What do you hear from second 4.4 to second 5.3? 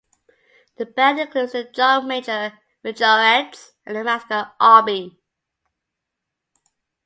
Obie.